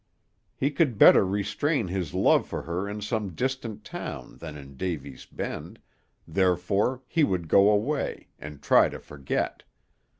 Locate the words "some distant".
3.01-3.83